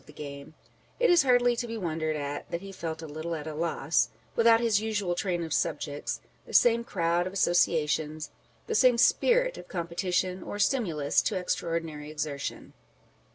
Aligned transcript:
385 0.03 0.03
of 0.03 0.07
the 0.07 0.23
game, 0.23 0.53
it 0.99 1.11
is 1.13 1.21
hardly 1.21 1.55
to 1.55 1.67
be 1.67 1.77
wondered 1.77 2.15
at 2.15 2.49
that 2.49 2.61
he 2.61 2.71
felt 2.71 3.03
a 3.03 3.07
little 3.07 3.35
at 3.35 3.45
a 3.45 3.53
loss 3.53 4.07
â€" 4.07 4.37
without 4.37 4.59
his 4.59 4.81
usual 4.81 5.13
train 5.13 5.43
of 5.43 5.53
subjects, 5.53 6.21
the 6.47 6.53
same 6.55 6.83
crowd 6.83 7.27
of 7.27 7.33
associations, 7.33 8.31
the 8.65 8.73
same 8.73 8.97
spirit 8.97 9.59
of 9.59 9.67
competition, 9.67 10.41
or 10.41 10.57
stimulus 10.57 11.21
to 11.21 11.37
extraordinary 11.37 12.09
exertion. 12.09 12.73